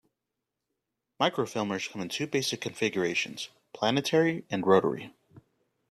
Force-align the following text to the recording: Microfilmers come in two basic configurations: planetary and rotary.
Microfilmers 1.21 1.87
come 1.87 2.01
in 2.01 2.09
two 2.09 2.25
basic 2.25 2.59
configurations: 2.59 3.49
planetary 3.71 4.45
and 4.49 4.65
rotary. 4.65 5.13